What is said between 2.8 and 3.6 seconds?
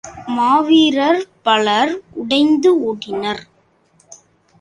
ஓடினர்.